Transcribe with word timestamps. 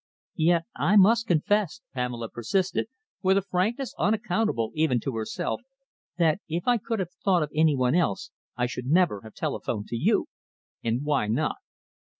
"Yet 0.41 0.63
I 0.75 0.95
must 0.95 1.27
confess," 1.27 1.81
Pamela 1.93 2.27
persisted, 2.27 2.87
with 3.21 3.37
a 3.37 3.43
frankness 3.43 3.93
unaccountable 3.99 4.71
even 4.73 4.99
to 5.01 5.15
herself, 5.15 5.61
"that 6.17 6.39
if 6.47 6.67
I 6.67 6.79
could 6.79 6.97
have 6.97 7.11
thought 7.23 7.43
of 7.43 7.51
any 7.53 7.75
one 7.75 7.93
else 7.93 8.31
I 8.57 8.65
should 8.65 8.87
never 8.87 9.21
have 9.21 9.35
telephoned 9.35 9.85
to 9.89 9.95
you." 9.95 10.27
"And 10.83 11.03
why 11.03 11.27
not?" 11.27 11.57